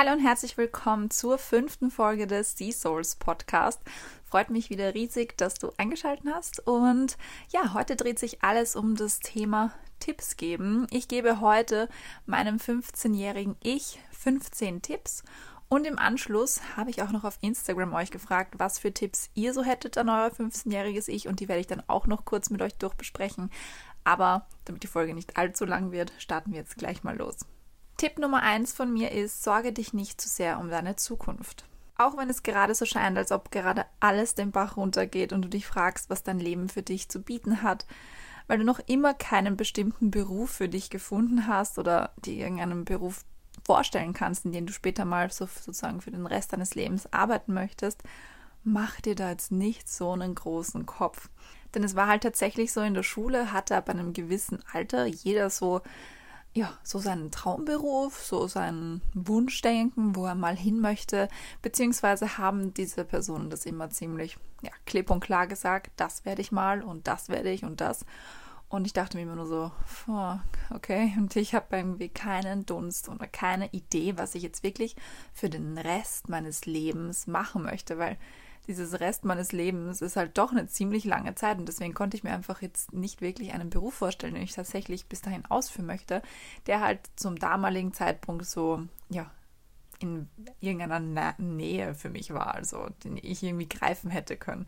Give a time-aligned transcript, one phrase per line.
[0.00, 3.80] Hallo und herzlich willkommen zur fünften Folge des Sea Souls Podcast.
[4.24, 6.64] Freut mich wieder riesig, dass du eingeschaltet hast.
[6.64, 7.18] Und
[7.50, 10.86] ja, heute dreht sich alles um das Thema Tipps geben.
[10.92, 11.88] Ich gebe heute
[12.26, 15.24] meinem 15-jährigen Ich 15 Tipps.
[15.68, 19.52] Und im Anschluss habe ich auch noch auf Instagram euch gefragt, was für Tipps ihr
[19.52, 21.26] so hättet an euer 15-jähriges Ich.
[21.26, 23.50] Und die werde ich dann auch noch kurz mit euch durchbesprechen.
[24.04, 27.38] Aber damit die Folge nicht allzu lang wird, starten wir jetzt gleich mal los.
[27.98, 31.64] Tipp Nummer eins von mir ist, sorge dich nicht zu sehr um deine Zukunft.
[31.96, 35.48] Auch wenn es gerade so scheint, als ob gerade alles den Bach runtergeht und du
[35.48, 37.86] dich fragst, was dein Leben für dich zu bieten hat,
[38.46, 43.24] weil du noch immer keinen bestimmten Beruf für dich gefunden hast oder dir irgendeinen Beruf
[43.66, 47.52] vorstellen kannst, in dem du später mal so, sozusagen für den Rest deines Lebens arbeiten
[47.52, 48.04] möchtest,
[48.62, 51.30] mach dir da jetzt nicht so einen großen Kopf.
[51.74, 55.50] Denn es war halt tatsächlich so in der Schule, hatte ab einem gewissen Alter jeder
[55.50, 55.82] so
[56.58, 61.28] ja, so seinen Traumberuf, so sein Wunschdenken, wo er mal hin möchte,
[61.62, 66.50] beziehungsweise haben diese Personen das immer ziemlich ja, klipp und klar gesagt, das werde ich
[66.50, 68.04] mal und das werde ich und das.
[68.68, 69.70] Und ich dachte mir immer nur so,
[70.74, 74.96] okay, und ich habe irgendwie keinen Dunst oder keine Idee, was ich jetzt wirklich
[75.32, 78.18] für den Rest meines Lebens machen möchte, weil
[78.68, 82.22] dieses Rest meines Lebens ist halt doch eine ziemlich lange Zeit und deswegen konnte ich
[82.22, 86.22] mir einfach jetzt nicht wirklich einen Beruf vorstellen, den ich tatsächlich bis dahin ausführen möchte,
[86.66, 89.30] der halt zum damaligen Zeitpunkt so, ja,
[90.00, 90.28] in
[90.60, 94.66] irgendeiner Nähe für mich war, also den ich irgendwie greifen hätte können.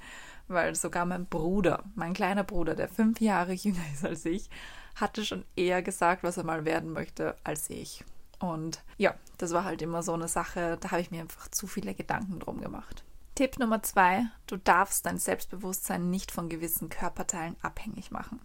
[0.49, 4.51] Weil sogar mein Bruder, mein kleiner Bruder, der fünf Jahre jünger ist als ich,
[4.97, 8.05] hatte schon eher gesagt, was er mal werden möchte, als ich.
[8.41, 11.67] Und ja, das war halt immer so eine Sache, da habe ich mir einfach zu
[11.67, 13.05] viele Gedanken drum gemacht.
[13.41, 18.39] Tipp Nummer zwei, du darfst dein Selbstbewusstsein nicht von gewissen Körperteilen abhängig machen.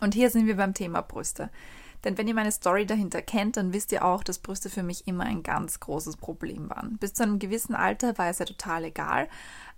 [0.00, 1.50] Und hier sind wir beim Thema Brüste.
[2.02, 5.06] Denn wenn ihr meine Story dahinter kennt, dann wisst ihr auch, dass Brüste für mich
[5.06, 6.96] immer ein ganz großes Problem waren.
[6.96, 9.28] Bis zu einem gewissen Alter war es ja total egal.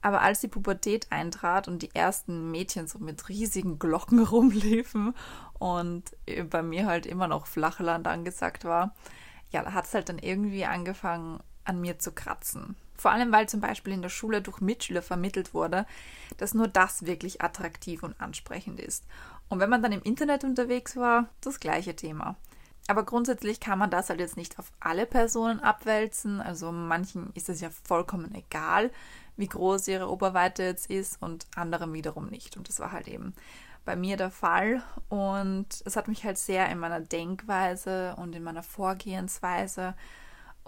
[0.02, 5.16] Aber als die Pubertät eintrat und die ersten Mädchen so mit riesigen Glocken rumliefen
[5.58, 6.04] und
[6.48, 8.94] bei mir halt immer noch Flachland angesagt war,
[9.50, 12.76] ja, da hat es halt dann irgendwie angefangen, an mir zu kratzen.
[13.00, 15.86] Vor allem, weil zum Beispiel in der Schule durch Mitschüler vermittelt wurde,
[16.36, 19.04] dass nur das wirklich attraktiv und ansprechend ist.
[19.48, 22.36] Und wenn man dann im Internet unterwegs war, das gleiche Thema.
[22.88, 26.42] Aber grundsätzlich kann man das halt jetzt nicht auf alle Personen abwälzen.
[26.42, 28.90] Also manchen ist es ja vollkommen egal,
[29.36, 32.58] wie groß ihre Oberweite jetzt ist und anderen wiederum nicht.
[32.58, 33.32] Und das war halt eben
[33.86, 34.82] bei mir der Fall.
[35.08, 39.94] Und es hat mich halt sehr in meiner Denkweise und in meiner Vorgehensweise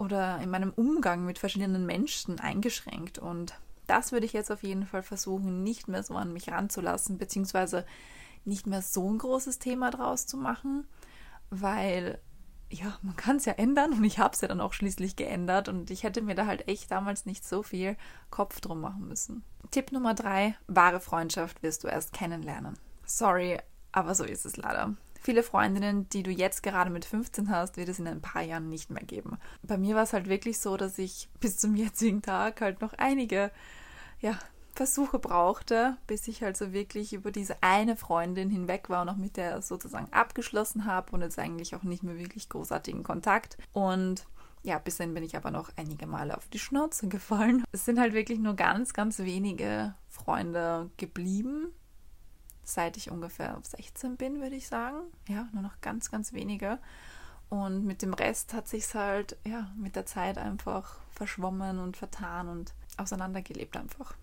[0.03, 3.19] oder in meinem Umgang mit verschiedenen Menschen eingeschränkt.
[3.19, 3.53] Und
[3.87, 7.85] das würde ich jetzt auf jeden Fall versuchen, nicht mehr so an mich ranzulassen, beziehungsweise
[8.45, 10.85] nicht mehr so ein großes Thema draus zu machen,
[11.49, 12.19] weil
[12.69, 15.69] ja, man kann es ja ändern und ich habe es ja dann auch schließlich geändert
[15.69, 17.95] und ich hätte mir da halt echt damals nicht so viel
[18.31, 19.43] Kopf drum machen müssen.
[19.69, 22.77] Tipp Nummer drei, wahre Freundschaft wirst du erst kennenlernen.
[23.05, 23.59] Sorry,
[23.91, 27.89] aber so ist es leider viele Freundinnen, die du jetzt gerade mit 15 hast, wird
[27.89, 29.37] es in ein paar Jahren nicht mehr geben.
[29.63, 32.93] Bei mir war es halt wirklich so, dass ich bis zum jetzigen Tag halt noch
[32.93, 33.51] einige,
[34.19, 34.37] ja,
[34.75, 39.17] Versuche brauchte, bis ich halt so wirklich über diese eine Freundin hinweg war und auch
[39.17, 43.57] mit der sozusagen abgeschlossen habe und jetzt eigentlich auch nicht mehr wirklich großartigen Kontakt.
[43.71, 44.25] Und
[44.63, 47.63] ja, bis dann bin ich aber noch einige Male auf die Schnauze gefallen.
[47.71, 51.67] Es sind halt wirklich nur ganz, ganz wenige Freunde geblieben,
[52.63, 54.97] seit ich ungefähr 16 bin, würde ich sagen.
[55.27, 56.79] Ja, nur noch ganz, ganz wenige.
[57.49, 62.49] Und mit dem Rest hat sich halt ja mit der Zeit einfach verschwommen und vertan
[62.49, 64.15] und auseinandergelebt einfach.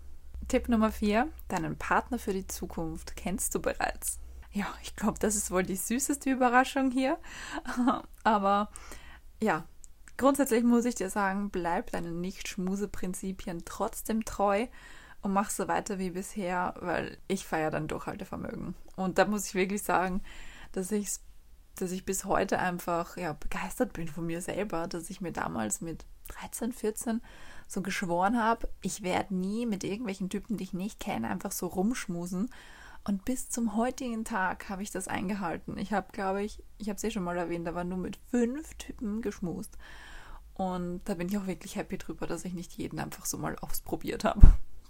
[0.47, 1.29] Tipp Nummer 4.
[1.47, 4.19] Deinen Partner für die Zukunft kennst du bereits.
[4.51, 7.17] Ja, ich glaube, das ist wohl die süßeste Überraschung hier.
[8.23, 8.69] Aber
[9.41, 9.63] ja,
[10.17, 14.67] grundsätzlich muss ich dir sagen, bleib deinen Nicht-Schmuse-Prinzipien trotzdem treu
[15.21, 18.75] und mach so weiter wie bisher, weil ich feiere dann Durchhaltevermögen.
[18.95, 20.21] Und da muss ich wirklich sagen,
[20.71, 21.09] dass ich
[21.75, 25.81] dass ich bis heute einfach ja, begeistert bin von mir selber, dass ich mir damals
[25.81, 27.21] mit 13, 14
[27.67, 31.67] so geschworen habe, ich werde nie mit irgendwelchen Typen, die ich nicht kenne, einfach so
[31.67, 32.49] rumschmusen.
[33.03, 35.77] Und bis zum heutigen Tag habe ich das eingehalten.
[35.77, 38.19] Ich habe, glaube ich, ich habe es eh schon mal erwähnt, da war nur mit
[38.29, 39.77] fünf Typen geschmust.
[40.53, 43.55] Und da bin ich auch wirklich happy drüber, dass ich nicht jeden einfach so mal
[43.61, 44.41] ausprobiert habe.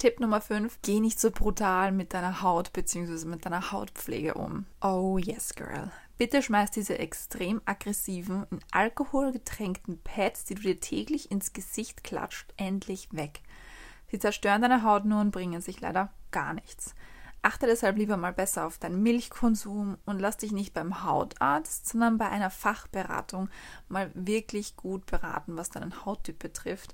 [0.01, 3.27] Tipp Nummer 5, geh nicht so brutal mit deiner Haut bzw.
[3.27, 4.65] mit deiner Hautpflege um.
[4.81, 5.91] Oh yes, girl.
[6.17, 12.03] Bitte schmeiß diese extrem aggressiven, in Alkohol getränkten Pads, die du dir täglich ins Gesicht
[12.03, 13.41] klatscht, endlich weg.
[14.09, 16.95] Sie zerstören deine Haut nur und bringen sich leider gar nichts.
[17.43, 22.17] Achte deshalb lieber mal besser auf deinen Milchkonsum und lass dich nicht beim Hautarzt, sondern
[22.17, 23.49] bei einer Fachberatung
[23.87, 26.91] mal wirklich gut beraten, was deinen Hauttyp betrifft.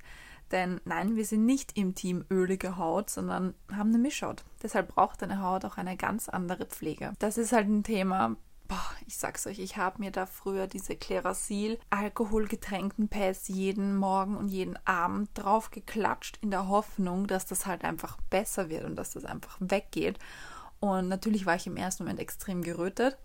[0.52, 4.44] Denn nein, wir sind nicht im Team ölige Haut, sondern haben eine Mischhaut.
[4.64, 7.14] Deshalb braucht deine Haut auch eine ganz andere Pflege.
[7.20, 10.96] Das ist halt ein Thema, boah, ich sag's euch, ich habe mir da früher diese
[10.96, 17.66] Klerasil alkoholgetränkten Pads jeden Morgen und jeden Abend drauf geklatscht in der Hoffnung, dass das
[17.66, 20.20] halt einfach besser wird und dass das einfach weggeht.
[20.80, 23.18] Und natürlich war ich im ersten Moment extrem gerötet.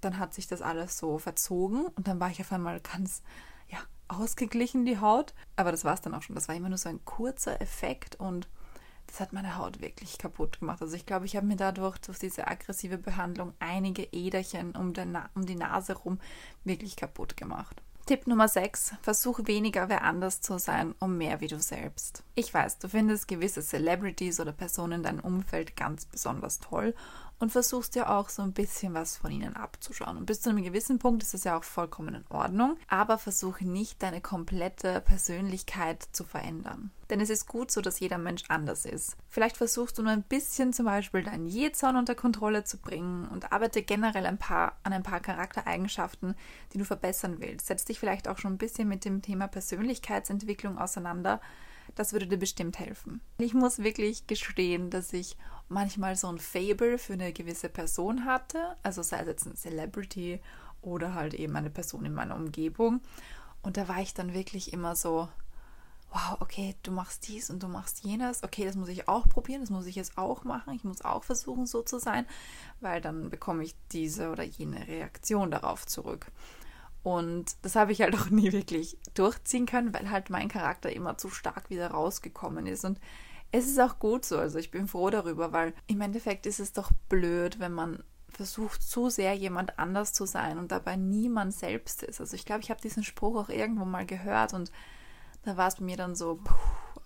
[0.00, 3.22] Dann hat sich das alles so verzogen und dann war ich auf einmal ganz
[4.18, 5.34] ausgeglichen, die Haut.
[5.56, 6.34] Aber das war es dann auch schon.
[6.34, 8.48] Das war immer nur so ein kurzer Effekt und
[9.06, 10.80] das hat meine Haut wirklich kaputt gemacht.
[10.80, 14.92] Also ich glaube, ich habe mir dadurch durch diese aggressive Behandlung einige Äderchen um,
[15.34, 16.18] um die Nase rum
[16.64, 17.82] wirklich kaputt gemacht.
[18.06, 18.94] Tipp Nummer 6.
[19.00, 22.24] Versuch weniger wer anders zu sein und mehr wie du selbst.
[22.34, 26.94] Ich weiß, du findest gewisse Celebrities oder Personen in deinem Umfeld ganz besonders toll
[27.42, 30.16] und versuchst dir auch so ein bisschen was von ihnen abzuschauen.
[30.16, 33.66] Und bis zu einem gewissen Punkt ist das ja auch vollkommen in Ordnung, aber versuche
[33.66, 36.92] nicht deine komplette Persönlichkeit zu verändern.
[37.10, 39.16] Denn es ist gut so, dass jeder Mensch anders ist.
[39.28, 43.50] Vielleicht versuchst du nur ein bisschen zum Beispiel deinen Jezorn unter Kontrolle zu bringen und
[43.50, 46.36] arbeite generell ein paar, an ein paar Charaktereigenschaften,
[46.72, 47.66] die du verbessern willst.
[47.66, 51.40] Setz dich vielleicht auch schon ein bisschen mit dem Thema Persönlichkeitsentwicklung auseinander
[51.94, 53.20] das würde dir bestimmt helfen.
[53.38, 55.36] Ich muss wirklich gestehen, dass ich
[55.68, 60.40] manchmal so ein Fable für eine gewisse Person hatte, also sei es jetzt ein Celebrity
[60.82, 63.00] oder halt eben eine Person in meiner Umgebung.
[63.62, 65.28] Und da war ich dann wirklich immer so,
[66.12, 69.60] wow, okay, du machst dies und du machst jenes, okay, das muss ich auch probieren,
[69.60, 72.26] das muss ich jetzt auch machen, ich muss auch versuchen, so zu sein,
[72.80, 76.26] weil dann bekomme ich diese oder jene Reaktion darauf zurück.
[77.02, 81.18] Und das habe ich halt auch nie wirklich durchziehen können, weil halt mein Charakter immer
[81.18, 82.84] zu stark wieder rausgekommen ist.
[82.84, 83.00] Und
[83.50, 84.38] es ist auch gut so.
[84.38, 88.82] Also ich bin froh darüber, weil im Endeffekt ist es doch blöd, wenn man versucht,
[88.82, 92.20] zu sehr jemand anders zu sein und dabei niemand selbst ist.
[92.20, 94.72] Also ich glaube, ich habe diesen Spruch auch irgendwo mal gehört und
[95.44, 96.40] da war es bei mir dann so,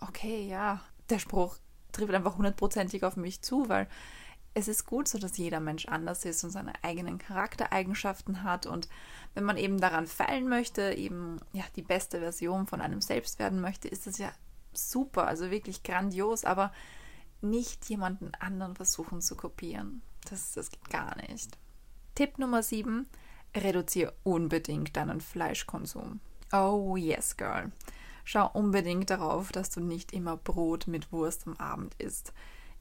[0.00, 1.56] okay, ja, der Spruch
[1.90, 3.88] trifft einfach hundertprozentig auf mich zu, weil
[4.56, 8.64] es ist gut so, dass jeder Mensch anders ist und seine eigenen Charaktereigenschaften hat.
[8.64, 8.88] Und
[9.34, 13.60] wenn man eben daran feilen möchte, eben ja die beste Version von einem selbst werden
[13.60, 14.32] möchte, ist das ja
[14.72, 16.72] super, also wirklich grandios, aber
[17.42, 20.00] nicht jemanden anderen versuchen zu kopieren.
[20.30, 21.58] Das, das geht gar nicht.
[22.14, 23.06] Tipp Nummer 7.
[23.54, 26.20] Reduziere unbedingt deinen Fleischkonsum.
[26.50, 27.72] Oh yes, girl.
[28.24, 32.32] Schau unbedingt darauf, dass du nicht immer Brot mit Wurst am Abend isst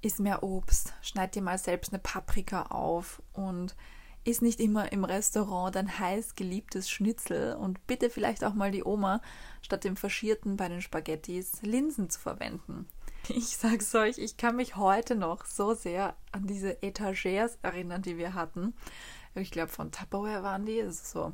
[0.05, 3.75] iss mehr Obst, schneid dir mal selbst eine Paprika auf und
[4.23, 8.83] iss nicht immer im Restaurant dein heiß geliebtes Schnitzel und bitte vielleicht auch mal die
[8.83, 9.21] Oma,
[9.63, 12.87] statt dem Faschierten bei den Spaghettis Linsen zu verwenden.
[13.29, 18.19] Ich sag's euch, ich kann mich heute noch so sehr an diese Etagers erinnern, die
[18.19, 18.75] wir hatten.
[19.33, 20.77] Ich glaube, von Tupperware waren die.
[20.77, 21.33] Ist so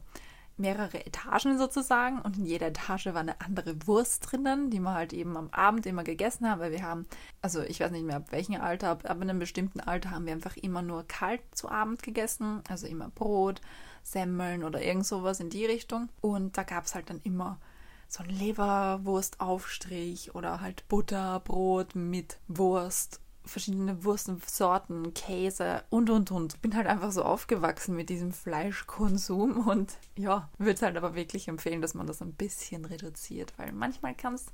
[0.61, 5.13] mehrere Etagen sozusagen und in jeder Etage war eine andere Wurst drinnen, die wir halt
[5.13, 7.05] eben am Abend immer gegessen haben, weil wir haben,
[7.41, 10.33] also ich weiß nicht mehr ab welchem Alter, aber in einem bestimmten Alter haben wir
[10.33, 13.61] einfach immer nur kalt zu Abend gegessen, also immer Brot,
[14.03, 16.09] Semmeln oder irgend sowas in die Richtung.
[16.21, 17.59] Und da gab es halt dann immer
[18.07, 23.19] so ein Leberwurstaufstrich oder halt Butterbrot mit Wurst
[23.51, 26.61] verschiedene Wurstsorten, Käse und und und.
[26.61, 31.47] Bin halt einfach so aufgewachsen mit diesem Fleischkonsum und ja, würde es halt aber wirklich
[31.47, 34.47] empfehlen, dass man das ein bisschen reduziert, weil manchmal kann es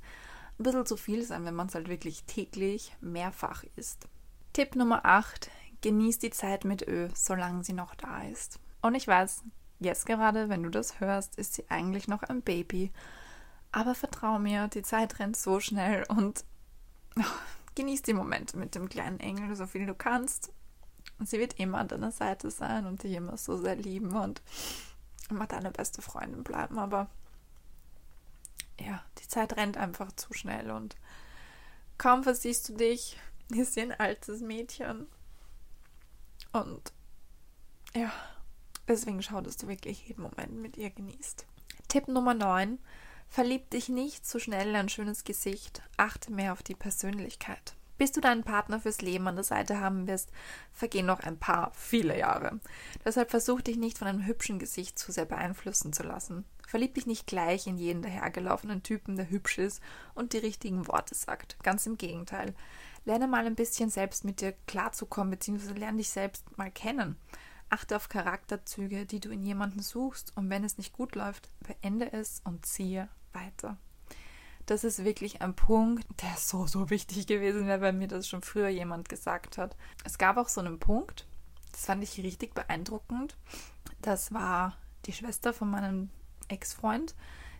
[0.58, 4.08] ein bisschen zu viel sein, wenn man es halt wirklich täglich mehrfach isst.
[4.52, 5.50] Tipp Nummer 8.
[5.80, 8.58] Genieß die Zeit mit Ö, solange sie noch da ist.
[8.82, 9.44] Und ich weiß,
[9.78, 12.92] jetzt gerade, wenn du das hörst, ist sie eigentlich noch ein Baby.
[13.70, 16.44] Aber vertrau mir, die Zeit rennt so schnell und
[17.18, 17.22] oh,
[17.78, 20.52] genieß die Momente mit dem kleinen Engel, so viel du kannst.
[21.18, 24.42] Und sie wird immer an deiner Seite sein und dich immer so sehr lieben und
[25.30, 26.78] immer deine beste Freundin bleiben.
[26.78, 27.08] Aber
[28.80, 30.96] ja, die Zeit rennt einfach zu schnell und
[31.98, 33.16] kaum versiehst du dich,
[33.50, 35.06] ist sie ein altes Mädchen.
[36.52, 36.92] Und
[37.94, 38.12] ja,
[38.88, 41.46] deswegen schau, dass du wirklich jeden Moment mit ihr genießt.
[41.86, 42.80] Tipp Nummer 9.
[43.28, 47.74] Verlieb dich nicht so schnell in ein schönes Gesicht, achte mehr auf die Persönlichkeit.
[47.98, 50.30] Bis du deinen Partner fürs Leben an der Seite haben wirst,
[50.72, 52.60] vergehen noch ein paar, viele Jahre.
[53.04, 56.44] Deshalb versuch dich nicht von einem hübschen Gesicht zu sehr beeinflussen zu lassen.
[56.66, 59.82] Verlieb dich nicht gleich in jeden dahergelaufenen Typen, der hübsch ist
[60.14, 61.58] und die richtigen Worte sagt.
[61.62, 62.54] Ganz im Gegenteil.
[63.04, 67.16] Lerne mal ein bisschen selbst mit dir klarzukommen, beziehungsweise lerne dich selbst mal kennen.
[67.68, 72.12] Achte auf Charakterzüge, die du in jemanden suchst und wenn es nicht gut läuft, beende
[72.12, 73.76] es und ziehe weiter.
[74.66, 78.42] das ist wirklich ein Punkt, der so, so wichtig gewesen wäre, weil mir das schon
[78.42, 79.76] früher jemand gesagt hat.
[80.04, 81.26] Es gab auch so einen Punkt,
[81.72, 83.36] das fand ich richtig beeindruckend.
[84.02, 86.10] Das war die Schwester von meinem
[86.48, 87.14] Ex-Freund.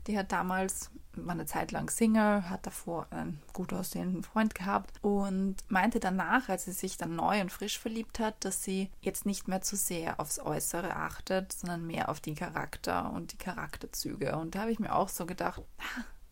[0.07, 0.91] Die hat damals,
[1.27, 6.49] war eine Zeit lang Single, hat davor einen gut aussehenden Freund gehabt und meinte danach,
[6.49, 9.77] als sie sich dann neu und frisch verliebt hat, dass sie jetzt nicht mehr zu
[9.77, 14.37] sehr aufs Äußere achtet, sondern mehr auf die Charakter und die Charakterzüge.
[14.37, 15.63] Und da habe ich mir auch so gedacht,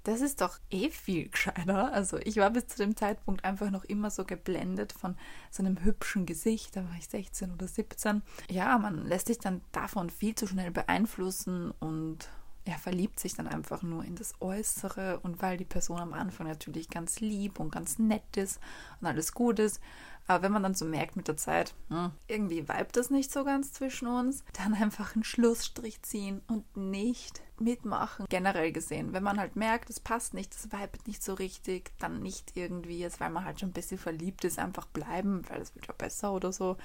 [0.07, 1.93] das ist doch eh viel gescheiter.
[1.93, 5.16] Also ich war bis zu dem Zeitpunkt einfach noch immer so geblendet von
[5.50, 6.76] so einem hübschen Gesicht.
[6.76, 8.23] Da war ich 16 oder 17.
[8.49, 12.28] Ja, man lässt sich dann davon viel zu schnell beeinflussen und
[12.66, 16.49] er verliebt sich dann einfach nur in das Äußere und weil die Person am Anfang
[16.49, 18.61] natürlich ganz lieb und ganz nett ist
[19.00, 19.80] und alles gut ist,
[20.26, 23.44] aber wenn man dann so merkt mit der Zeit, hm, irgendwie vibet das nicht so
[23.44, 28.26] ganz zwischen uns, dann einfach einen Schlussstrich ziehen und nicht mitmachen.
[28.28, 32.20] Generell gesehen, wenn man halt merkt, es passt nicht, es vibet nicht so richtig, dann
[32.20, 35.75] nicht irgendwie, jetzt weil man halt schon ein bisschen verliebt ist, einfach bleiben, weil es
[35.76, 36.76] wird ja besser oder so,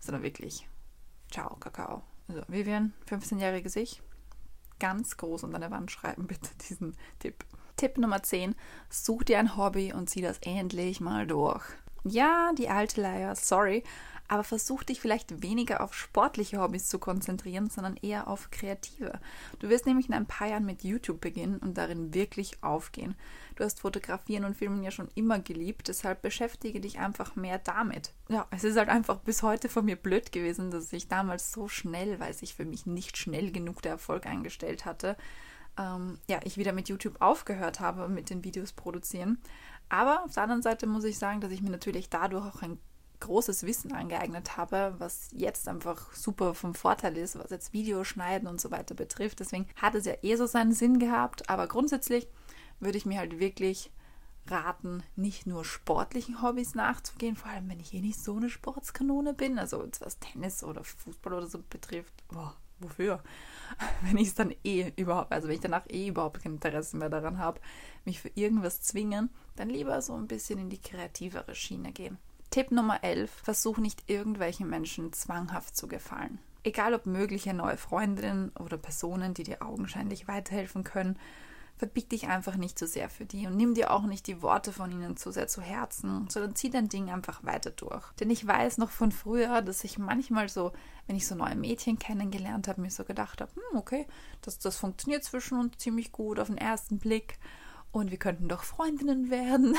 [0.00, 0.66] sondern wirklich,
[1.30, 2.02] ciao, Kakao.
[2.28, 4.02] Also Vivian, 15-jähriges Ich,
[4.78, 7.44] ganz groß an deine Wand schreiben, bitte diesen Tipp.
[7.76, 8.54] Tipp Nummer 10.
[8.90, 11.64] Such dir ein Hobby und zieh das endlich mal durch.
[12.04, 13.84] Ja, die alte Leier, sorry,
[14.28, 19.18] aber versuch dich vielleicht weniger auf sportliche Hobbys zu konzentrieren, sondern eher auf kreative.
[19.58, 23.16] Du wirst nämlich in ein paar Jahren mit YouTube beginnen und darin wirklich aufgehen.
[23.56, 28.12] Du hast Fotografieren und Filmen ja schon immer geliebt, deshalb beschäftige dich einfach mehr damit.
[28.28, 31.66] Ja, es ist halt einfach bis heute von mir blöd gewesen, dass ich damals so
[31.66, 35.16] schnell, weil sich für mich nicht schnell genug der Erfolg eingestellt hatte,
[35.78, 39.38] ähm, ja, ich wieder mit YouTube aufgehört habe mit den Videos produzieren.
[39.88, 42.78] Aber auf der anderen Seite muss ich sagen, dass ich mir natürlich dadurch auch ein
[43.20, 48.60] großes Wissen angeeignet habe, was jetzt einfach super vom Vorteil ist, was jetzt Videoschneiden und
[48.60, 49.40] so weiter betrifft.
[49.40, 51.48] Deswegen hat es ja eh so seinen Sinn gehabt.
[51.48, 52.28] Aber grundsätzlich
[52.80, 53.90] würde ich mir halt wirklich
[54.50, 59.34] raten, nicht nur sportlichen Hobbys nachzugehen, vor allem wenn ich eh nicht so eine Sportskanone
[59.34, 62.14] bin, also was Tennis oder Fußball oder so betrifft.
[62.28, 63.22] Boah, wofür?
[64.02, 67.10] Wenn ich es dann eh überhaupt, also wenn ich danach eh überhaupt kein Interesse mehr
[67.10, 67.60] daran habe,
[68.06, 72.16] mich für irgendwas zwingen, dann lieber so ein bisschen in die kreativere Schiene gehen.
[72.50, 73.30] Tipp Nummer 11.
[73.30, 76.38] Versuch nicht irgendwelchen Menschen zwanghaft zu gefallen.
[76.62, 81.18] Egal ob mögliche neue Freundinnen oder Personen, die dir augenscheinlich weiterhelfen können,
[81.76, 84.72] verbieg dich einfach nicht zu sehr für die und nimm dir auch nicht die Worte
[84.72, 88.12] von ihnen zu sehr zu Herzen, sondern zieh dein Ding einfach weiter durch.
[88.14, 90.72] Denn ich weiß noch von früher, dass ich manchmal so,
[91.06, 94.06] wenn ich so neue Mädchen kennengelernt habe, mir so gedacht habe, hm, okay,
[94.42, 97.38] das, das funktioniert zwischen uns ziemlich gut auf den ersten Blick
[97.98, 99.76] und wir könnten doch Freundinnen werden.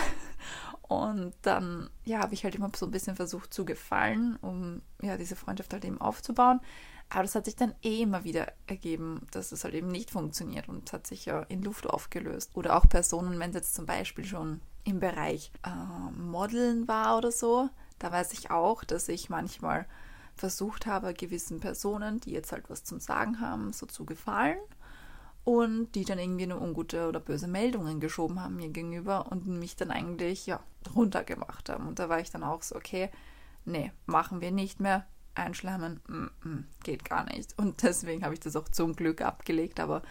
[0.82, 5.18] Und dann, ja, habe ich halt immer so ein bisschen versucht zu gefallen, um ja
[5.18, 6.62] diese Freundschaft halt eben aufzubauen.
[7.10, 10.68] Aber das hat sich dann eh immer wieder ergeben, dass es halt eben nicht funktioniert
[10.68, 12.52] und hat sich ja in Luft aufgelöst.
[12.56, 17.32] Oder auch Personen, wenn es jetzt zum Beispiel schon im Bereich äh, Modeln war oder
[17.32, 19.86] so, da weiß ich auch, dass ich manchmal
[20.36, 24.58] versucht habe, gewissen Personen, die jetzt halt was zum Sagen haben, so zu gefallen
[25.50, 29.76] und die dann irgendwie eine ungute oder böse Meldungen geschoben haben mir gegenüber und mich
[29.76, 30.60] dann eigentlich ja
[30.96, 31.88] runtergemacht haben.
[31.88, 33.10] Und da war ich dann auch so, okay,
[33.66, 35.08] nee, machen wir nicht mehr.
[35.34, 37.58] Einschleimen, mm, mm, geht gar nicht.
[37.58, 40.04] Und deswegen habe ich das auch zum Glück abgelegt, aber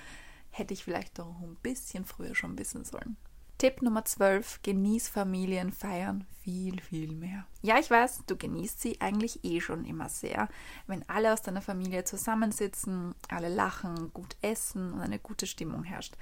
[0.51, 3.17] hätte ich vielleicht doch ein bisschen früher schon wissen sollen.
[3.59, 4.61] Tipp Nummer 12.
[4.63, 7.45] Genieß Familienfeiern viel, viel mehr.
[7.61, 10.49] Ja, ich weiß, du genießt sie eigentlich eh schon immer sehr,
[10.87, 16.15] wenn alle aus deiner Familie zusammensitzen, alle lachen, gut essen und eine gute Stimmung herrscht.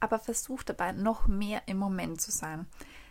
[0.00, 2.66] Aber versuch dabei noch mehr im Moment zu sein.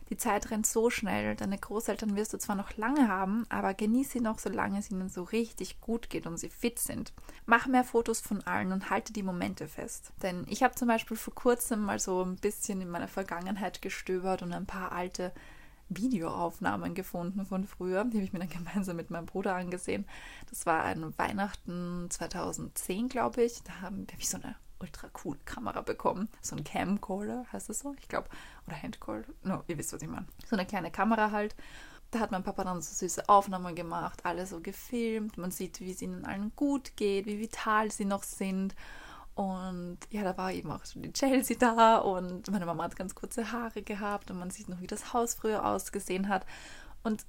[0.09, 1.35] Die Zeit rennt so schnell.
[1.35, 5.09] Deine Großeltern wirst du zwar noch lange haben, aber genieß sie noch, solange es ihnen
[5.09, 7.13] so richtig gut geht und sie fit sind.
[7.45, 10.11] Mach mehr Fotos von allen und halte die Momente fest.
[10.23, 14.41] Denn ich habe zum Beispiel vor kurzem mal so ein bisschen in meiner Vergangenheit gestöbert
[14.41, 15.31] und ein paar alte
[15.89, 18.03] Videoaufnahmen gefunden von früher.
[18.05, 20.05] Die habe ich mir dann gemeinsam mit meinem Bruder angesehen.
[20.49, 23.61] Das war ein Weihnachten 2010, glaube ich.
[23.63, 26.29] Da habe hab ich so eine ultra cool Kamera bekommen.
[26.41, 28.29] So ein Camcorder heißt das so, ich glaube.
[28.67, 29.27] Oder Handcorder.
[29.43, 30.27] No, ihr wisst, was ich meine.
[30.49, 31.55] So eine kleine Kamera halt.
[32.11, 35.37] Da hat mein Papa dann so süße Aufnahmen gemacht, alle so gefilmt.
[35.37, 38.75] Man sieht, wie es ihnen allen gut geht, wie vital sie noch sind.
[39.35, 43.15] Und ja, da war eben auch schon die Chelsea da und meine Mama hat ganz
[43.15, 46.45] kurze Haare gehabt und man sieht noch, wie das Haus früher ausgesehen hat.
[47.03, 47.25] Und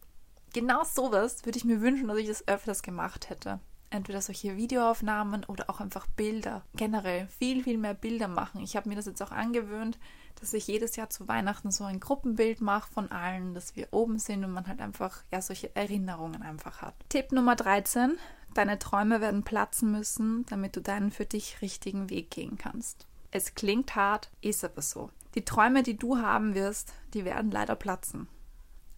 [0.53, 5.45] genau sowas würde ich mir wünschen, dass ich das öfters gemacht hätte entweder solche Videoaufnahmen
[5.45, 6.63] oder auch einfach Bilder.
[6.75, 8.63] Generell viel, viel mehr Bilder machen.
[8.63, 9.99] Ich habe mir das jetzt auch angewöhnt,
[10.41, 14.19] dass ich jedes Jahr zu Weihnachten so ein Gruppenbild mache von allen, dass wir oben
[14.19, 16.95] sind und man halt einfach ja solche Erinnerungen einfach hat.
[17.09, 18.17] Tipp Nummer 13.
[18.55, 23.07] Deine Träume werden platzen müssen, damit du deinen für dich richtigen Weg gehen kannst.
[23.31, 25.11] Es klingt hart, ist aber so.
[25.37, 28.27] Die Träume, die du haben wirst, die werden leider platzen.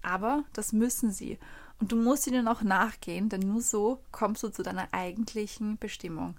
[0.00, 1.38] Aber das müssen sie.
[1.82, 6.36] Und du musst ihnen auch nachgehen, denn nur so kommst du zu deiner eigentlichen Bestimmung,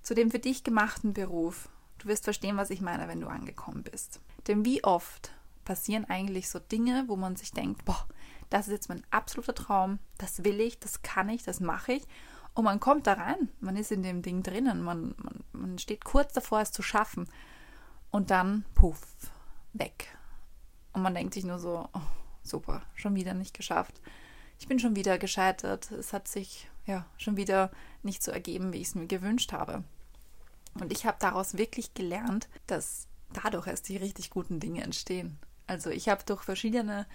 [0.00, 1.68] zu dem für dich gemachten Beruf.
[1.98, 4.20] Du wirst verstehen, was ich meine, wenn du angekommen bist.
[4.46, 5.30] Denn wie oft
[5.66, 8.08] passieren eigentlich so Dinge, wo man sich denkt, boah,
[8.48, 12.04] das ist jetzt mein absoluter Traum, das will ich, das kann ich, das mache ich.
[12.54, 16.02] Und man kommt da rein, man ist in dem Ding drinnen, man, man, man steht
[16.02, 17.28] kurz davor, es zu schaffen.
[18.10, 19.02] Und dann, puff,
[19.74, 20.16] weg.
[20.94, 22.00] Und man denkt sich nur so, oh,
[22.42, 24.00] super, schon wieder nicht geschafft.
[24.62, 25.90] Ich bin schon wieder gescheitert.
[25.90, 27.72] Es hat sich ja schon wieder
[28.04, 29.82] nicht so ergeben, wie ich es mir gewünscht habe.
[30.74, 35.36] Und ich habe daraus wirklich gelernt, dass dadurch erst die richtig guten Dinge entstehen.
[35.66, 37.08] Also ich habe durch verschiedene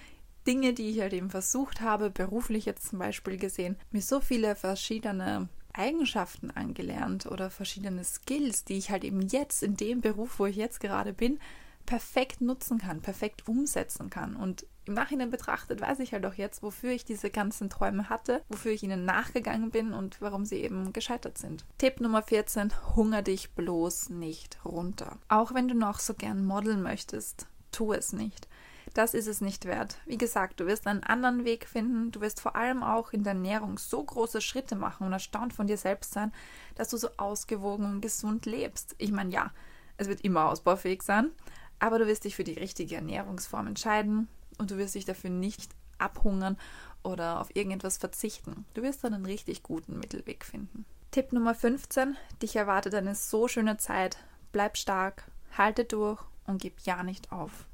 [0.46, 4.58] Dinge, die ich halt eben versucht habe, beruflich jetzt zum Beispiel gesehen, mir so viele
[4.58, 10.48] verschiedene Eigenschaften angelernt oder verschiedene Skills, die ich halt eben jetzt in dem Beruf, wo
[10.48, 11.40] ich jetzt gerade bin,
[11.86, 14.36] perfekt nutzen kann, perfekt umsetzen kann.
[14.36, 18.42] Und im Nachhinein betrachtet weiß ich halt auch jetzt, wofür ich diese ganzen Träume hatte,
[18.50, 21.66] wofür ich ihnen nachgegangen bin und warum sie eben gescheitert sind.
[21.78, 25.18] Tipp Nummer 14, hunger dich bloß nicht runter.
[25.28, 28.48] Auch wenn du noch so gern modeln möchtest, tu es nicht.
[28.94, 29.98] Das ist es nicht wert.
[30.06, 32.12] Wie gesagt, du wirst einen anderen Weg finden.
[32.12, 35.68] Du wirst vor allem auch in der Ernährung so große Schritte machen und erstaunt von
[35.68, 36.32] dir selbst sein,
[36.76, 38.96] dass du so ausgewogen und gesund lebst.
[38.98, 39.52] Ich meine, ja,
[39.98, 41.32] es wird immer ausbaufähig sein,
[41.80, 45.72] aber du wirst dich für die richtige Ernährungsform entscheiden und du wirst dich dafür nicht
[45.98, 46.58] abhungern
[47.04, 48.66] oder auf irgendetwas verzichten.
[48.74, 50.86] Du wirst dann einen richtig guten Mittelweg finden.
[51.12, 52.18] Tipp Nummer 15.
[52.42, 54.18] Dich erwartet eine so schöne Zeit.
[54.52, 55.24] Bleib stark,
[55.58, 57.66] halte durch und gib ja nicht auf.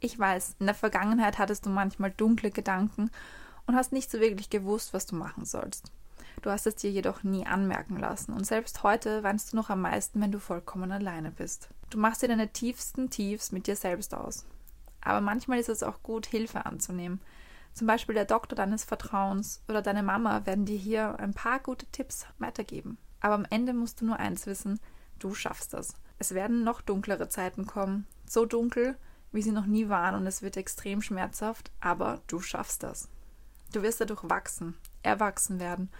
[0.00, 3.10] Ich weiß, in der Vergangenheit hattest du manchmal dunkle Gedanken
[3.66, 5.90] und hast nicht so wirklich gewusst, was du machen sollst.
[6.42, 9.80] Du hast es dir jedoch nie anmerken lassen und selbst heute weinst du noch am
[9.80, 11.68] meisten, wenn du vollkommen alleine bist.
[11.88, 14.44] Du machst dir deine tiefsten Tiefs mit dir selbst aus.
[15.04, 17.20] Aber manchmal ist es auch gut, Hilfe anzunehmen.
[17.74, 21.86] Zum Beispiel der Doktor deines Vertrauens oder deine Mama werden dir hier ein paar gute
[21.86, 22.98] Tipps weitergeben.
[23.20, 24.80] Aber am Ende musst du nur eins wissen,
[25.18, 25.94] du schaffst das.
[26.18, 28.06] Es werden noch dunklere Zeiten kommen.
[28.26, 28.96] So dunkel,
[29.32, 33.08] wie sie noch nie waren und es wird extrem schmerzhaft, aber du schaffst das.
[33.72, 35.90] Du wirst dadurch wachsen, erwachsen werden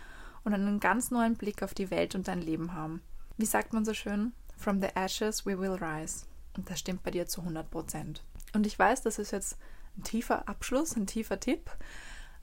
[0.45, 3.03] und einen ganz neuen Blick auf die Welt und dein Leben haben.
[3.37, 4.33] Wie sagt man so schön?
[4.57, 6.27] From the ashes we will rise.
[6.57, 8.23] Und das stimmt bei dir zu 100 Prozent.
[8.55, 9.59] Und ich weiß, das ist jetzt
[9.99, 11.71] ein tiefer Abschluss, ein tiefer Tipp,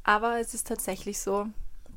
[0.04, 1.48] aber es ist tatsächlich so,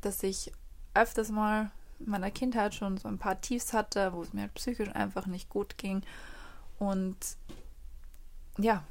[0.01, 0.51] dass ich
[0.93, 4.89] öfters mal in meiner Kindheit schon so ein paar Tiefs hatte, wo es mir psychisch
[4.93, 6.01] einfach nicht gut ging.
[6.79, 7.17] Und
[8.57, 8.83] ja,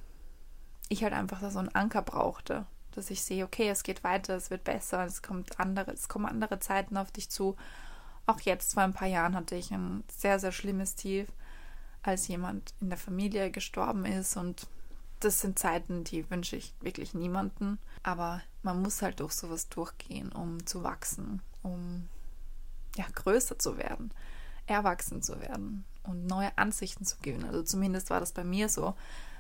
[0.89, 4.51] ich halt einfach so einen Anker brauchte, dass ich sehe, okay, es geht weiter, es
[4.51, 7.57] wird besser, es kommt andere, es kommen andere Zeiten auf dich zu.
[8.27, 11.29] Auch jetzt vor ein paar Jahren hatte ich ein sehr, sehr schlimmes Tief,
[12.03, 14.67] als jemand in der Familie gestorben ist und
[15.25, 17.79] das sind Zeiten, die wünsche ich wirklich niemanden.
[18.03, 22.09] Aber man muss halt durch sowas durchgehen, um zu wachsen, um
[22.97, 24.13] ja, größer zu werden,
[24.67, 27.47] erwachsen zu werden und neue Ansichten zu gewinnen.
[27.47, 28.95] Also zumindest war das bei mir so,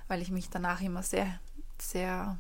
[0.08, 1.38] weil ich mich danach immer sehr,
[1.80, 2.38] sehr,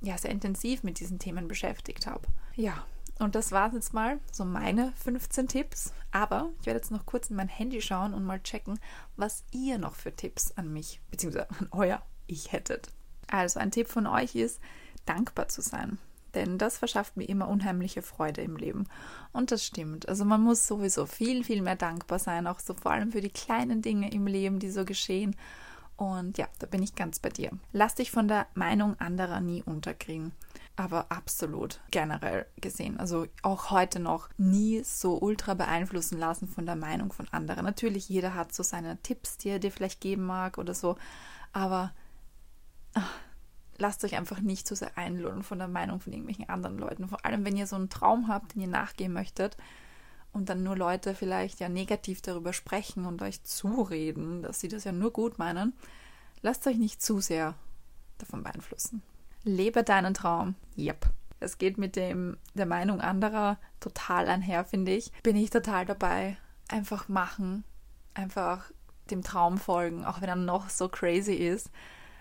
[0.00, 2.26] ja, sehr intensiv mit diesen Themen beschäftigt habe.
[2.54, 2.84] Ja,
[3.18, 5.92] und das war jetzt mal so meine 15 Tipps.
[6.12, 8.78] Aber ich werde jetzt noch kurz in mein Handy schauen und mal checken,
[9.16, 11.40] was ihr noch für Tipps an mich bzw.
[11.58, 12.90] an euer Ich hättet.
[13.26, 14.60] Also ein Tipp von euch ist,
[15.04, 15.98] dankbar zu sein.
[16.34, 18.86] Denn das verschafft mir immer unheimliche Freude im Leben.
[19.32, 20.08] Und das stimmt.
[20.08, 23.30] Also man muss sowieso viel, viel mehr dankbar sein, auch so vor allem für die
[23.30, 25.34] kleinen Dinge im Leben, die so geschehen.
[25.96, 27.50] Und ja, da bin ich ganz bei dir.
[27.72, 30.32] Lass dich von der Meinung anderer nie unterkriegen.
[30.76, 33.00] Aber absolut generell gesehen.
[33.00, 37.64] Also auch heute noch nie so ultra beeinflussen lassen von der Meinung von anderen.
[37.64, 40.96] Natürlich, jeder hat so seine Tipps, die er dir vielleicht geben mag oder so.
[41.52, 41.92] Aber
[43.78, 47.08] lasst euch einfach nicht zu so sehr einlullen von der Meinung von irgendwelchen anderen Leuten.
[47.08, 49.56] Vor allem, wenn ihr so einen Traum habt, den ihr nachgehen möchtet
[50.32, 54.84] und dann nur Leute vielleicht ja negativ darüber sprechen und euch zureden, dass sie das
[54.84, 55.72] ja nur gut meinen,
[56.42, 57.54] lasst euch nicht zu sehr
[58.18, 59.02] davon beeinflussen.
[59.44, 60.56] Lebe deinen Traum.
[60.76, 61.06] Yep.
[61.40, 65.12] Es geht mit dem der Meinung anderer total einher, finde ich.
[65.22, 66.36] Bin ich total dabei.
[66.68, 67.64] Einfach machen,
[68.14, 68.70] einfach
[69.10, 71.70] dem Traum folgen, auch wenn er noch so crazy ist.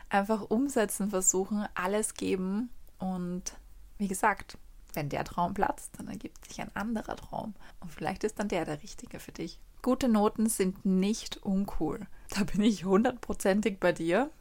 [0.10, 3.58] Einfach umsetzen versuchen, alles geben und
[3.98, 4.58] wie gesagt,
[4.94, 7.54] wenn der Traum platzt, dann ergibt sich ein anderer Traum.
[7.80, 9.60] Und vielleicht ist dann der der richtige für dich.
[9.82, 12.08] Gute Noten sind nicht uncool.
[12.30, 14.32] Da bin ich hundertprozentig bei dir.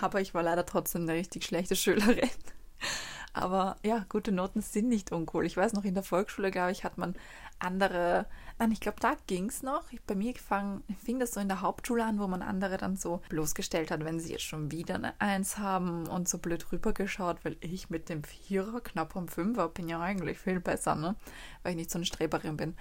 [0.00, 2.28] Aber ich war leider trotzdem eine richtig schlechte Schülerin.
[3.34, 5.46] Aber ja, gute Noten sind nicht uncool.
[5.46, 7.14] Ich weiß noch, in der Volksschule, glaube ich, hat man
[7.58, 8.26] andere,
[8.58, 9.84] nein, ich glaube, da ging es noch.
[10.06, 13.22] bei mir fang, fing das so in der Hauptschule an, wo man andere dann so
[13.30, 17.56] bloßgestellt hat, wenn sie jetzt schon wieder eine Eins haben und so blöd rübergeschaut, weil
[17.60, 21.16] ich mit dem Vierer knapp am Fünfer bin ja eigentlich viel besser, ne?
[21.62, 22.76] Weil ich nicht so eine Streberin bin.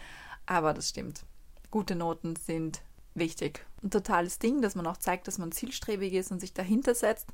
[0.45, 1.23] Aber das stimmt.
[1.69, 2.81] Gute Noten sind
[3.13, 3.65] wichtig.
[3.83, 7.29] Ein totales Ding, dass man auch zeigt, dass man zielstrebig ist und sich dahinter setzt.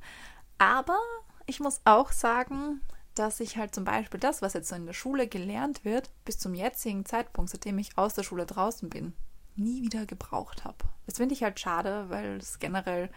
[0.60, 1.00] Aber
[1.48, 2.82] ich muss auch sagen,
[3.20, 6.38] dass ich halt zum Beispiel das, was jetzt so in der Schule gelernt wird, bis
[6.38, 9.14] zum jetzigen Zeitpunkt, seitdem ich aus der Schule draußen bin,
[9.56, 10.78] nie wieder gebraucht habe.
[11.06, 13.10] Das finde ich halt schade, weil es generell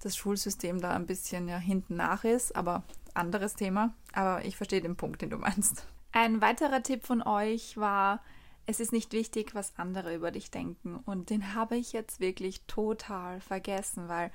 [0.00, 2.82] das Schulsystem da ein bisschen ja hinten nach ist, aber
[3.14, 3.94] anderes Thema.
[4.12, 5.86] Aber ich verstehe den Punkt, den du meinst.
[6.12, 8.20] Ein weiterer Tipp von euch war,
[8.66, 10.96] es ist nicht wichtig, was andere über dich denken.
[11.04, 14.30] Und den habe ich jetzt wirklich total vergessen, weil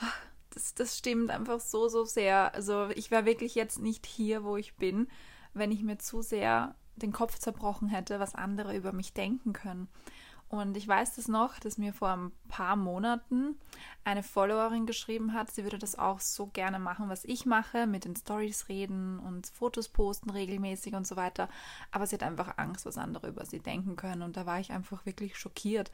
[0.00, 0.16] ach,
[0.54, 2.54] das, das stimmt einfach so, so sehr.
[2.54, 5.08] Also ich wäre wirklich jetzt nicht hier, wo ich bin,
[5.54, 9.88] wenn ich mir zu sehr den Kopf zerbrochen hätte, was andere über mich denken können.
[10.52, 13.58] Und ich weiß das noch, dass mir vor ein paar Monaten
[14.04, 18.04] eine Followerin geschrieben hat, sie würde das auch so gerne machen, was ich mache, mit
[18.04, 21.48] den Stories reden und Fotos posten regelmäßig und so weiter.
[21.90, 24.20] Aber sie hat einfach Angst, was andere über sie denken können.
[24.20, 25.90] Und da war ich einfach wirklich schockiert,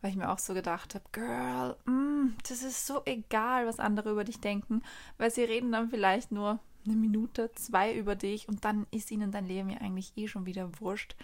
[0.00, 4.10] weil ich mir auch so gedacht habe, Girl, mm, das ist so egal, was andere
[4.10, 4.82] über dich denken,
[5.16, 9.32] weil sie reden dann vielleicht nur eine Minute, zwei über dich und dann ist ihnen
[9.32, 11.16] dein Leben ja eigentlich eh schon wieder wurscht.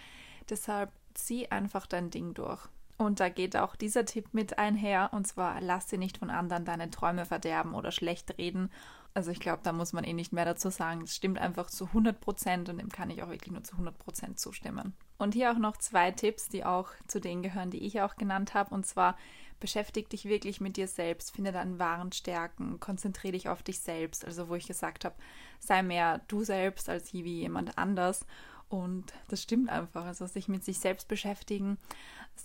[0.49, 2.67] Deshalb zieh einfach dein Ding durch.
[2.97, 6.63] Und da geht auch dieser Tipp mit einher, und zwar lass dir nicht von anderen
[6.63, 8.71] deine Träume verderben oder schlecht reden.
[9.15, 11.03] Also ich glaube, da muss man eh nicht mehr dazu sagen.
[11.03, 13.97] Es stimmt einfach zu 100 Prozent und dem kann ich auch wirklich nur zu 100
[13.97, 14.93] Prozent zustimmen.
[15.17, 18.53] Und hier auch noch zwei Tipps, die auch zu denen gehören, die ich auch genannt
[18.53, 18.75] habe.
[18.75, 19.17] Und zwar
[19.61, 24.25] beschäftige dich wirklich mit dir selbst, finde deinen wahren Stärken, konzentriere dich auf dich selbst.
[24.25, 25.15] Also wo ich gesagt habe,
[25.59, 28.25] sei mehr du selbst als wie jemand anders.
[28.67, 30.03] Und das stimmt einfach.
[30.03, 31.77] Also sich mit sich selbst beschäftigen,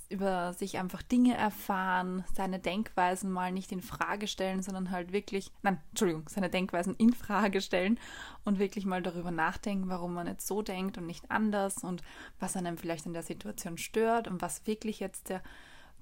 [0.09, 5.53] über sich einfach Dinge erfahren, seine Denkweisen mal nicht in Frage stellen, sondern halt wirklich,
[5.63, 7.99] nein, Entschuldigung, seine Denkweisen in Frage stellen
[8.45, 12.03] und wirklich mal darüber nachdenken, warum man jetzt so denkt und nicht anders und
[12.39, 15.43] was einem vielleicht in der Situation stört und was wirklich jetzt der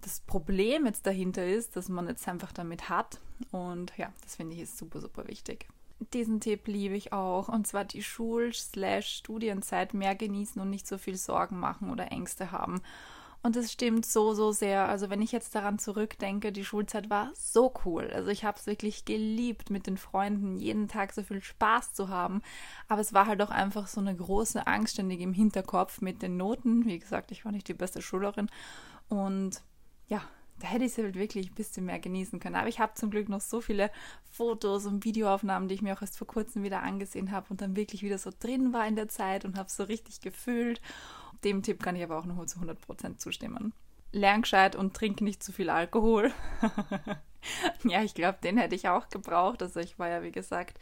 [0.00, 3.20] das Problem jetzt dahinter ist, dass man jetzt einfach damit hat.
[3.50, 5.66] Und ja, das finde ich ist super, super wichtig.
[6.12, 7.48] Diesen Tipp liebe ich auch.
[7.48, 12.80] Und zwar die Schul-Studienzeit mehr genießen und nicht so viel Sorgen machen oder Ängste haben.
[13.42, 14.88] Und es stimmt so, so sehr.
[14.88, 18.10] Also wenn ich jetzt daran zurückdenke, die Schulzeit war so cool.
[18.12, 22.08] Also ich habe es wirklich geliebt, mit den Freunden jeden Tag so viel Spaß zu
[22.08, 22.42] haben.
[22.88, 26.36] Aber es war halt auch einfach so eine große Angst ständig im Hinterkopf mit den
[26.36, 26.84] Noten.
[26.84, 28.50] Wie gesagt, ich war nicht die beste Schülerin.
[29.08, 29.62] Und
[30.08, 30.22] ja,
[30.60, 32.56] da hätte ich es halt wirklich ein bisschen mehr genießen können.
[32.56, 33.90] Aber ich habe zum Glück noch so viele
[34.30, 37.76] Fotos und Videoaufnahmen, die ich mir auch erst vor kurzem wieder angesehen habe und dann
[37.76, 40.80] wirklich wieder so drin war in der Zeit und habe es so richtig gefühlt.
[41.44, 43.72] Dem Tipp kann ich aber auch noch zu 100% zustimmen.
[44.12, 46.32] Lern gescheit und trink nicht zu viel Alkohol.
[47.84, 49.62] ja, ich glaube, den hätte ich auch gebraucht.
[49.62, 50.78] Also ich war ja, wie gesagt,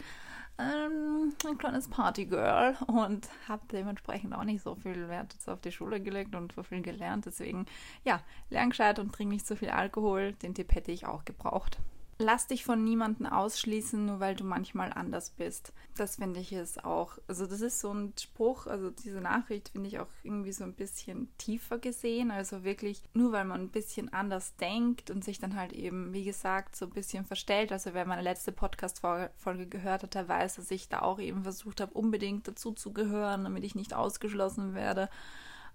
[0.58, 6.00] ähm, ein kleines Partygirl und habe dementsprechend auch nicht so viel Wert auf die Schule
[6.00, 7.26] gelegt und so viel gelernt.
[7.26, 7.66] Deswegen,
[8.04, 10.32] ja, lern gescheit und trink nicht so viel Alkohol.
[10.34, 11.78] Den Tipp hätte ich auch gebraucht
[12.18, 15.72] lass dich von niemandem ausschließen, nur weil du manchmal anders bist.
[15.96, 19.88] Das finde ich ist auch, also das ist so ein Spruch, also diese Nachricht finde
[19.88, 22.30] ich auch irgendwie so ein bisschen tiefer gesehen.
[22.30, 26.24] Also wirklich, nur weil man ein bisschen anders denkt und sich dann halt eben, wie
[26.24, 27.70] gesagt, so ein bisschen verstellt.
[27.70, 31.80] Also wer meine letzte Podcast-Folge gehört hat, der weiß, dass ich da auch eben versucht
[31.80, 35.10] habe, unbedingt dazu zu gehören, damit ich nicht ausgeschlossen werde.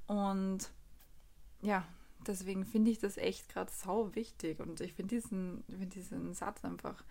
[0.08, 0.72] Und
[1.62, 1.86] ja,
[2.28, 6.64] deswegen finde ich das echt gerade sau wichtig und ich finde diesen, find diesen Satz
[6.64, 7.04] einfach,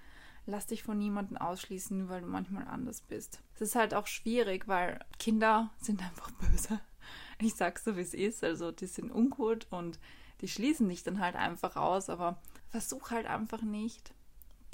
[0.46, 3.40] lass dich von niemandem ausschließen, nur weil du manchmal anders bist.
[3.54, 6.80] Es ist halt auch schwierig, weil Kinder sind einfach böse.
[7.38, 8.44] Ich sag's so, wie es ist.
[8.44, 9.98] Also, die sind ungut und
[10.42, 14.14] die schließen dich dann halt einfach aus, aber versuch halt einfach nicht,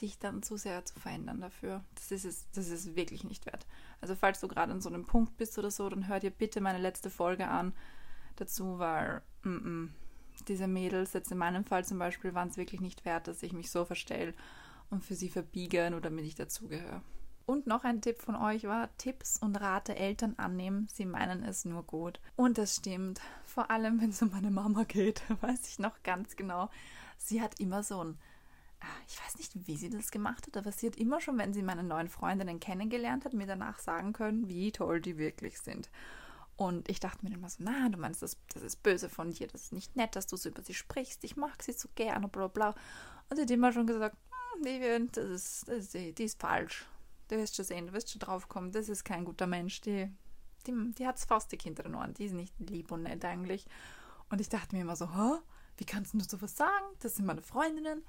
[0.00, 1.84] dich dann zu sehr zu verändern dafür.
[1.94, 3.66] Das ist es, das ist wirklich nicht wert.
[4.00, 6.60] Also, falls du gerade an so einem Punkt bist oder so, dann hör dir bitte
[6.60, 7.72] meine letzte Folge an
[8.34, 9.88] dazu, weil mm -mm,
[10.44, 13.52] diese Mädels, jetzt in meinem Fall zum Beispiel, waren es wirklich nicht wert, dass ich
[13.52, 14.34] mich so verstelle
[14.90, 17.02] und für sie verbiege, nur damit ich dazugehöre.
[17.46, 21.64] Und noch ein Tipp von euch war, Tipps und Rate Eltern annehmen, sie meinen es
[21.64, 22.20] nur gut.
[22.34, 26.34] Und das stimmt, vor allem wenn es um meine Mama geht, weiß ich noch ganz
[26.34, 26.70] genau.
[27.18, 28.18] Sie hat immer so ein,
[28.80, 31.54] ah, ich weiß nicht, wie sie das gemacht hat, aber sie hat immer schon, wenn
[31.54, 35.88] sie meine neuen Freundinnen kennengelernt hat, mir danach sagen können, wie toll die wirklich sind.
[36.56, 39.46] Und ich dachte mir immer so, na, du meinst, das, das ist böse von dir,
[39.46, 42.28] das ist nicht nett, dass du so über sie sprichst, ich mag sie so gerne,
[42.28, 42.74] bla bla.
[43.28, 44.16] Und sie hat immer schon gesagt,
[44.54, 46.86] hm, die, das ist, das ist, die ist falsch.
[47.28, 50.10] du wirst schon sehen, du wirst schon drauf kommen, das ist kein guter Mensch, die,
[50.66, 53.66] die, die hat faustig hinter den Ohren, die ist nicht lieb und nett eigentlich.
[54.30, 55.40] Und ich dachte mir immer so, Hä?
[55.76, 56.86] wie kannst du sowas sagen?
[57.00, 58.02] Das sind meine Freundinnen.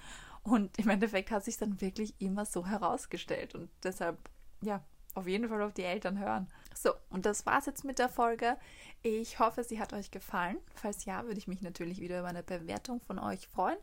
[0.44, 3.56] Und im Endeffekt hat sich dann wirklich immer so herausgestellt.
[3.56, 4.18] Und deshalb,
[4.62, 4.84] ja,
[5.14, 6.48] auf jeden Fall auf die Eltern hören.
[6.76, 8.58] So, und das war's jetzt mit der Folge.
[9.02, 10.58] Ich hoffe, sie hat euch gefallen.
[10.76, 13.78] Falls ja, würde ich mich natürlich wieder über eine Bewertung von euch freuen.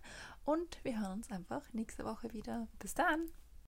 [0.44, 2.68] Und wir hören uns einfach nächste Woche wieder.
[2.78, 3.30] Bis dann!